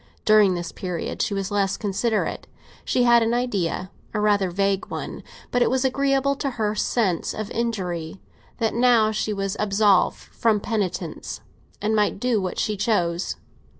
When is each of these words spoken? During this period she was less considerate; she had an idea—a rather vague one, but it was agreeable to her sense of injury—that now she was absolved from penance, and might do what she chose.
During 0.25 0.55
this 0.55 0.71
period 0.71 1.21
she 1.21 1.35
was 1.35 1.51
less 1.51 1.77
considerate; 1.77 2.47
she 2.83 3.03
had 3.03 3.21
an 3.21 3.35
idea—a 3.35 4.19
rather 4.19 4.49
vague 4.49 4.87
one, 4.87 5.21
but 5.51 5.61
it 5.61 5.69
was 5.69 5.85
agreeable 5.85 6.35
to 6.37 6.49
her 6.57 6.73
sense 6.73 7.35
of 7.35 7.51
injury—that 7.51 8.73
now 8.73 9.11
she 9.11 9.31
was 9.31 9.55
absolved 9.59 10.17
from 10.17 10.59
penance, 10.59 11.41
and 11.83 11.95
might 11.95 12.19
do 12.19 12.41
what 12.41 12.57
she 12.57 12.75
chose. 12.75 13.35